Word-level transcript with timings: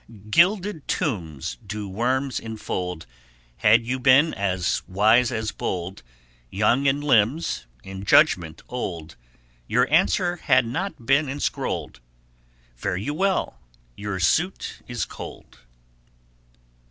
Guilded 0.31 0.87
tombs 0.87 1.57
do 1.63 1.87
worms 1.87 2.39
infold. 2.39 3.05
Had 3.57 3.85
you 3.85 3.99
been 3.99 4.33
as 4.33 4.81
wise 4.87 5.31
as 5.31 5.51
bold, 5.51 6.01
Young 6.49 6.87
in 6.87 7.01
limbs, 7.01 7.67
in 7.83 8.03
judgment 8.03 8.63
old, 8.67 9.15
Your 9.67 9.87
answer 9.93 10.37
had 10.37 10.65
not 10.65 11.05
been 11.05 11.29
inscrolled 11.29 11.99
Fare 12.75 12.97
you 12.97 13.13
well, 13.13 13.59
your 13.95 14.19
suit 14.19 14.81
is 14.87 15.05
cold. 15.05 15.59